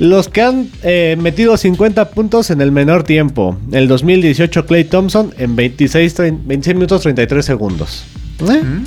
[0.00, 3.56] Los que han eh, metido 50 puntos en el menor tiempo.
[3.70, 8.04] El 2018 Clay Thompson en 26, trein- 26 minutos 33 segundos.
[8.40, 8.62] ¿Eh?
[8.64, 8.84] ¿Mm?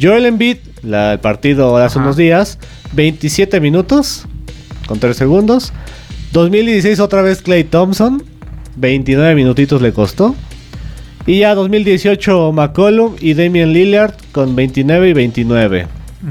[0.00, 2.04] Joel Embiid, la, el partido hace Ajá.
[2.06, 2.60] unos días,
[2.92, 4.26] 27 minutos
[4.86, 5.72] con 3 segundos.
[6.32, 8.22] 2016 otra vez Clay Thompson,
[8.76, 10.36] 29 minutitos le costó.
[11.28, 15.86] Y ya 2018 McCollum y Damian Lillard con 29 y 29.
[16.22, 16.28] ¿Mm?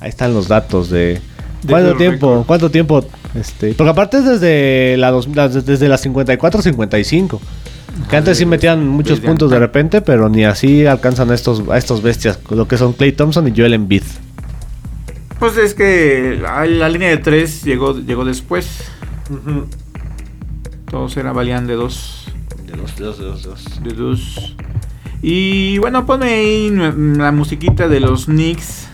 [0.00, 1.20] Ahí están los datos de
[1.66, 6.60] cuánto tiempo, cuánto tiempo, este, porque aparte es desde la dos- la- desde las 54
[6.62, 7.40] 55.
[8.10, 11.78] Que antes sí metían muchos puntos de repente, pero ni así alcanzan a estos a
[11.78, 14.02] estos bestias, lo que son Clay Thompson y Joel Embiid.
[15.38, 18.84] Pues es que la, la línea de tres llegó, llegó después.
[20.90, 22.23] Todos era valían de dos.
[22.66, 24.54] De los, de los, de los, de dos.
[25.22, 28.88] Y bueno, ponme ahí la musiquita de los Knicks.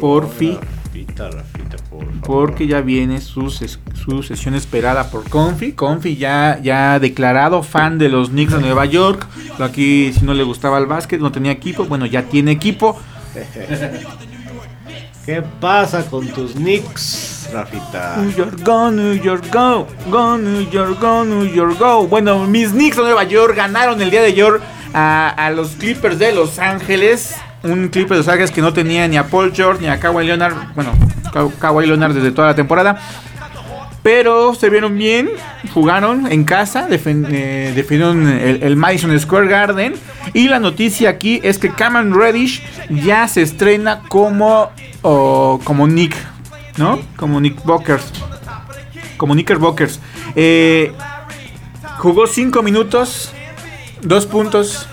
[0.00, 0.56] Porfi.
[0.86, 2.06] Rafita, Rafita, por.
[2.22, 5.72] Porque ya viene su, ses- su sesión esperada por Confi.
[5.72, 9.26] Confi ya, ya declarado fan de los Knicks de Nueva York.
[9.58, 11.84] Aquí, si no le gustaba el básquet, no tenía equipo.
[11.84, 12.98] Bueno, ya tiene equipo.
[15.26, 17.29] ¿Qué pasa con tus Knicks,
[18.22, 19.86] New York, go, New York, go.
[20.10, 22.06] Go, New York, go, New York, go.
[22.06, 24.60] Bueno, mis Knicks de Nueva York ganaron el día de ayer
[24.94, 27.36] a, a los Clippers de Los Ángeles.
[27.62, 30.26] Un Clippers de Los Ángeles que no tenía ni a Paul George ni a Kawhi
[30.26, 30.54] Leonard.
[30.74, 30.92] Bueno,
[31.32, 32.98] Ka- Kawhi Leonard desde toda la temporada.
[34.02, 35.28] Pero se vieron bien,
[35.74, 39.92] jugaron en casa, defen- eh, defendieron el, Madison Square Garden.
[40.32, 44.70] Y la noticia aquí es que Cameron Reddish ya se estrena como,
[45.02, 46.16] o, como Nick,
[46.76, 46.98] ¿no?
[47.16, 48.04] Como Nick Bockers.
[49.16, 50.00] Como Knickerbockers.
[50.34, 50.92] Eh,
[51.98, 53.32] jugó 5 minutos,
[54.02, 54.88] 2 puntos,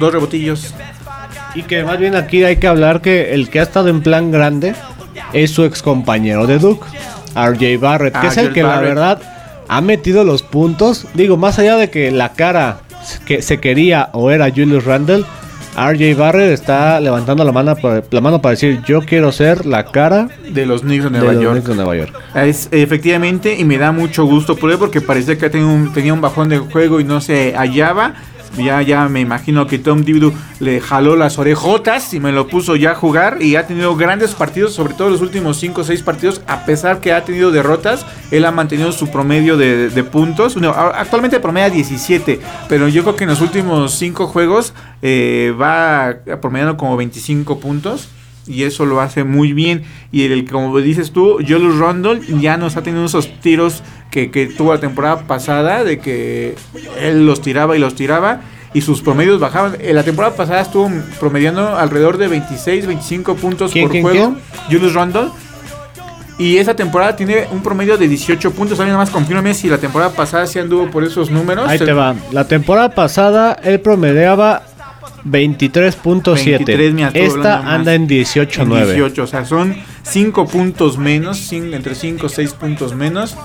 [0.00, 0.74] 2 rebotillos.
[1.54, 4.32] Y que más bien aquí hay que hablar que el que ha estado en plan
[4.32, 4.74] grande
[5.32, 6.84] es su ex compañero de Duke,
[7.36, 9.22] RJ Barrett, que es el que la verdad
[9.68, 11.06] ha metido los puntos.
[11.14, 12.78] Digo, más allá de que la cara
[13.26, 15.24] que se quería o era Julius Randle,
[15.76, 19.84] RJ Barrett está levantando la mano, para, la mano para decir yo quiero ser la
[19.86, 21.54] cara De los Knicks de de Nueva los York.
[21.54, 22.14] Knicks de Nueva York.
[22.34, 26.14] Es, efectivamente, y me da mucho gusto por él porque parecía que tenía un, tenía
[26.14, 28.14] un bajón de juego y no se hallaba.
[28.56, 32.76] Ya, ya me imagino que Tom Thibodeau le jaló las orejotas y me lo puso
[32.76, 33.38] ya a jugar.
[33.40, 36.40] Y ha tenido grandes partidos, sobre todo los últimos 5 o 6 partidos.
[36.46, 40.56] A pesar que ha tenido derrotas, él ha mantenido su promedio de, puntos.
[40.94, 46.76] Actualmente promedia 17, pero yo creo que en los últimos 5 juegos eh, va promediando
[46.76, 48.08] como 25 puntos.
[48.46, 49.82] Y eso lo hace muy bien.
[50.12, 54.46] Y el, como dices tú, Julius Randle ya nos ha tenido esos tiros que, que
[54.46, 56.54] tuvo la temporada pasada, de que
[57.00, 58.42] él los tiraba y los tiraba.
[58.74, 59.76] Y sus promedios bajaban.
[59.80, 64.36] En la temporada pasada estuvo promediando alrededor de 26, 25 puntos ¿Quién, por quién, juego.
[64.68, 65.28] Julius Randle.
[66.36, 68.80] Y esa temporada tiene un promedio de 18 puntos.
[68.80, 71.68] Alguien más confírmame si la temporada pasada sí anduvo por esos números.
[71.68, 72.16] Ahí te va.
[72.32, 74.64] La temporada pasada él promediaba
[75.24, 76.44] 23.7.
[76.44, 78.62] 23, mira, estoy Esta anda en 18.9.
[78.62, 83.36] En 18, o sea, son 5 puntos menos, entre 5 o 6 puntos menos.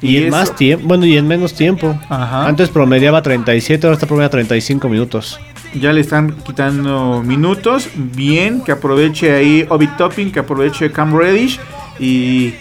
[0.00, 1.96] Y, en eso- más tiempo, bueno, y en menos tiempo.
[2.08, 2.46] Ajá.
[2.48, 5.38] Antes promediaba 37, ahora está promediando 35 minutos.
[5.74, 7.88] Ya le están quitando minutos.
[7.94, 11.60] Bien, que aproveche ahí Obi Topping, que aproveche Cam Reddish.
[12.00, 12.52] Y,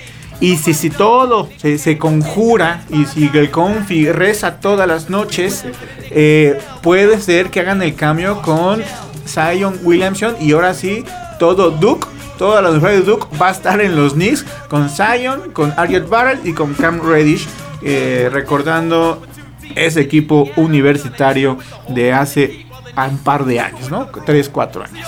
[0.42, 5.64] y si, si todo se, conjura y si el Confi reza todas las noches,
[6.10, 8.82] eh, puede ser que hagan el cambio con
[9.28, 10.36] Zion Williamson.
[10.42, 11.06] Y ahora sí,
[11.38, 12.08] todo Duke,
[12.40, 16.06] toda la universidad de Duke va a estar en los Knicks con Zion, con Ariel
[16.06, 17.48] Barrett y con Cam Reddish.
[17.84, 19.22] eh, recordando
[19.76, 22.66] ese equipo universitario de hace
[22.98, 24.08] un par de años, ¿no?
[24.26, 25.08] 3, 4 años.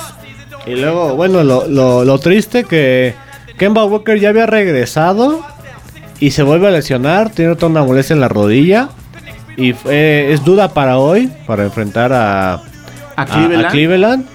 [0.68, 3.16] Y luego, bueno, lo triste que
[3.58, 5.42] Kemba Walker ya había regresado
[6.20, 8.90] y se vuelve a lesionar, tiene otra una molestia en la rodilla.
[9.56, 12.62] Y fue- es duda para hoy, para enfrentar a, A
[13.18, 13.66] a- Cleveland.
[13.66, 14.26] a Cleveland.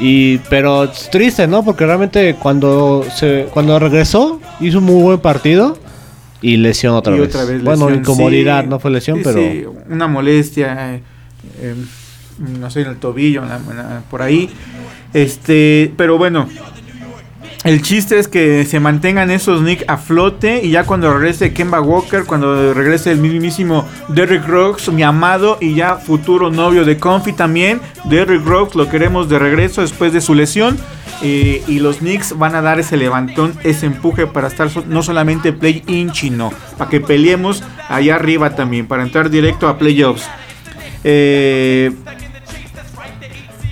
[0.00, 1.64] Y, pero es triste, ¿no?
[1.64, 5.78] Porque realmente cuando se cuando regresó hizo un muy buen partido
[6.42, 7.28] y lesión otra, Y vez.
[7.28, 8.68] otra vez Bueno, lesión, incomodidad, sí.
[8.68, 11.02] no fue lesión, Sí, pero sí, una molestia, eh,
[11.60, 11.74] eh,
[12.58, 14.50] no sé, en el tobillo, en la- en la- por ahí.
[15.12, 16.48] Este, pero bueno,
[17.64, 21.80] el chiste es que se mantengan esos Nick a flote y ya cuando regrese Kemba
[21.80, 27.32] Walker, cuando regrese el mismísimo Derrick Rose, mi amado y ya futuro novio de Confi
[27.32, 30.76] también, Derrick Rose lo queremos de regreso después de su lesión.
[31.22, 35.52] eh, y los Knicks van a dar ese levantón, ese empuje para estar no solamente
[35.52, 40.28] play-in chino, para que peleemos allá arriba también, para entrar directo a playoffs.
[41.02, 41.92] Eh,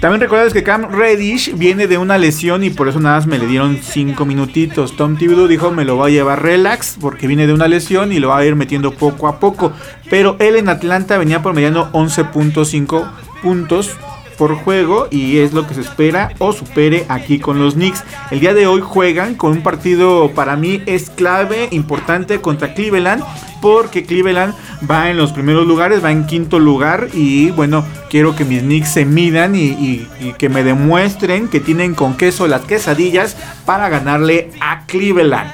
[0.02, 3.38] también recuerdas que Cam Reddish viene de una lesión y por eso nada más me
[3.38, 4.96] le dieron 5 minutitos.
[4.96, 8.18] Tom Thibodeau dijo me lo va a llevar relax porque viene de una lesión y
[8.18, 9.72] lo va a ir metiendo poco a poco.
[10.10, 13.12] Pero él en Atlanta venía promediando 11.5
[13.42, 13.96] puntos
[14.36, 18.04] por juego y es lo que se espera o supere aquí con los Knicks.
[18.30, 23.22] El día de hoy juegan con un partido para mí es clave, importante contra Cleveland
[23.60, 24.54] porque Cleveland
[24.90, 28.88] va en los primeros lugares, va en quinto lugar y bueno, quiero que mis Knicks
[28.88, 34.84] se midan y, que me demuestren que tienen con queso las quesadillas para ganarle a
[34.86, 35.50] Cleveland.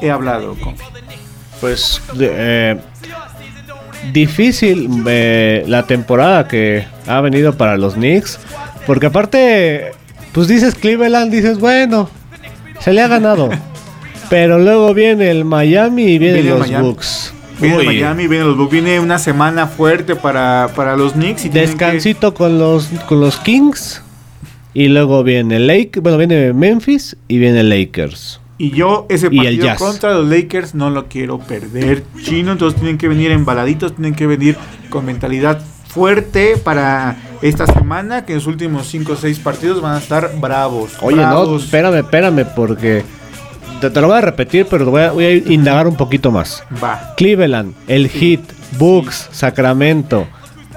[0.00, 0.74] He hablado con...
[1.60, 2.80] pues eh,
[4.12, 8.38] difícil eh, la temporada que ha venido para los Knicks.
[8.86, 9.92] Porque aparte,
[10.32, 12.08] pues dices Cleveland, dices, bueno,
[12.80, 13.50] se le ha ganado.
[14.30, 16.86] Pero luego viene el Miami y vienen Viene el los Miami.
[16.88, 17.34] Bucks.
[17.60, 21.44] Viene Uy, Miami, viene los Bucks, viene una semana fuerte para, para los Knicks.
[21.44, 24.02] Y que- Descansito con los con los Kings.
[24.72, 28.39] Y luego viene Lake, bueno, viene Memphis y viene Lakers.
[28.60, 32.52] Y yo ese partido contra los Lakers no lo quiero perder chino.
[32.52, 34.54] Entonces tienen que venir embaladitos, tienen que venir
[34.90, 38.26] con mentalidad fuerte para esta semana.
[38.26, 40.92] Que en los últimos 5 o 6 partidos van a estar bravos.
[41.00, 43.02] Oye, no, espérame, espérame, porque
[43.80, 46.62] te, te lo voy a repetir, pero voy a, voy a indagar un poquito más.
[46.84, 47.14] Va.
[47.16, 48.42] Cleveland, el Heat,
[48.78, 50.26] Bucks, Sacramento,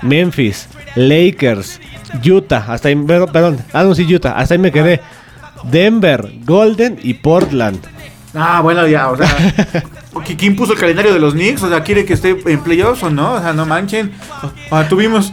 [0.02, 1.82] Memphis, Lakers,
[2.26, 5.02] Utah, hasta ahí, perdón, perdón, ah no, sí, Utah, hasta ahí me quedé.
[5.64, 7.80] Denver, Golden y Portland.
[8.36, 9.28] Ah, bueno, ya, o sea.
[10.26, 11.62] ¿qui- ¿Quién puso el calendario de los Knicks?
[11.64, 13.34] O sea, ¿quiere que esté en playoffs o no?
[13.34, 14.12] O sea, no manchen.
[14.72, 15.32] O sea, tuvimos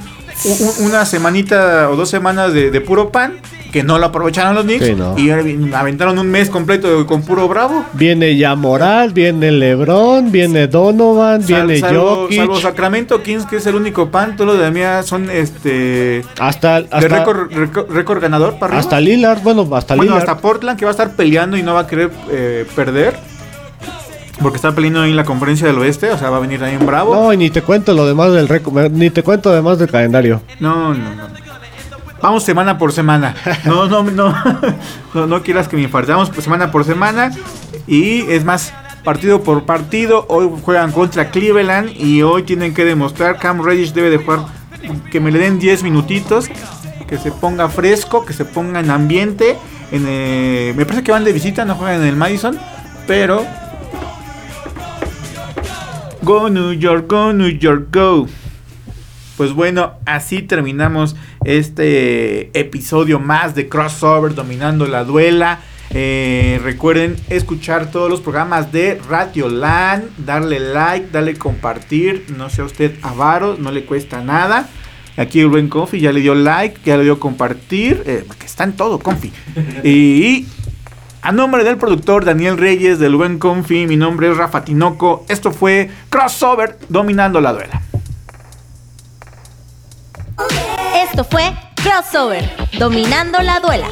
[0.81, 3.35] una semanita o dos semanas de, de puro pan
[3.72, 5.16] que no lo aprovecharon los Knicks Sí, no.
[5.18, 5.30] y
[5.72, 7.85] aventaron un mes completo con puro bravo.
[7.92, 12.37] Viene Yamoral, viene LeBron, viene Donovan, Sal- viene salvo, Jokic.
[12.38, 16.83] salvo Sacramento Kings, que es el único pan, todo lo de mía son este hasta
[16.83, 18.80] de hasta, récord, récord- récord ganador para arriba.
[18.80, 20.28] hasta Lillard, bueno, hasta bueno, Lillard.
[20.28, 23.14] hasta Portland que va a estar peleando y no va a querer eh, perder.
[24.42, 26.74] Porque está peleando ahí en la conferencia del oeste, o sea, va a venir ahí
[26.74, 27.14] en bravo.
[27.14, 30.40] No, y ni te cuento lo demás del récord, ni te cuento además del calendario.
[30.61, 31.39] No, no, no.
[32.22, 33.35] Vamos semana por semana.
[33.64, 34.35] No, no, no.
[35.14, 36.12] No, no quieras que me infarte.
[36.12, 37.33] Vamos semana por semana.
[37.87, 40.24] Y es más, partido por partido.
[40.28, 41.90] Hoy juegan contra Cleveland.
[41.96, 43.38] Y hoy tienen que demostrar.
[43.38, 44.46] Cam Reddish debe de jugar.
[45.11, 46.48] Que me le den 10 minutitos.
[47.09, 48.24] Que se ponga fresco.
[48.24, 49.56] Que se ponga en ambiente.
[49.90, 51.64] En, eh, me parece que van de visita.
[51.64, 52.56] No juegan en el Madison.
[53.06, 53.44] Pero.
[56.22, 58.26] Go New York, go New York, go.
[59.40, 65.61] Pues bueno, así terminamos este episodio más de Crossover Dominando la Duela.
[65.94, 72.64] Eh, recuerden escuchar todos los programas de Radio Land, darle like, darle compartir, no sea
[72.64, 74.68] usted avaro, no le cuesta nada.
[75.16, 78.64] Aquí el buen Confi ya le dio like, ya le dio compartir, eh, porque está
[78.64, 79.33] en todo, Confi.
[79.83, 80.48] Y
[81.22, 85.24] a nombre del productor Daniel Reyes, del buen Confi, mi nombre es Rafa Tinoco.
[85.31, 87.81] Esto fue Crossover Dominando la Duela.
[91.11, 93.88] Esto fue Crossover, dominando la duela.